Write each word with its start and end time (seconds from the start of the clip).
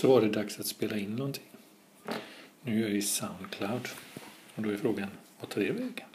så 0.00 0.08
var 0.08 0.20
det 0.20 0.28
dags 0.28 0.60
att 0.60 0.66
spela 0.66 0.96
in 0.96 1.16
någonting. 1.16 1.44
Nu 2.62 2.78
är 2.78 2.88
jag 2.88 2.96
i 2.96 3.02
Soundcloud 3.02 3.88
och 4.54 4.62
då 4.62 4.70
är 4.70 4.76
frågan, 4.76 5.08
vad 5.40 5.48
tar 5.48 5.60
det 5.60 5.70
vägen? 5.70 6.09